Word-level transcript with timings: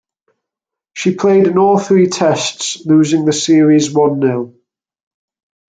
She 0.95 1.13
played 1.13 1.45
in 1.45 1.59
all 1.59 1.77
three 1.77 2.07
Tests, 2.07 2.83
losing 2.87 3.25
the 3.25 3.33
series 3.33 3.93
one-nil. 3.93 4.55